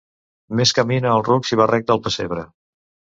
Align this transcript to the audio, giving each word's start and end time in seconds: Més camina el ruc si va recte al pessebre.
Més 0.59 0.71
camina 0.77 1.11
el 1.17 1.21
ruc 1.27 1.45
si 1.49 1.59
va 1.61 1.67
recte 1.73 1.95
al 1.97 2.01
pessebre. 2.09 2.47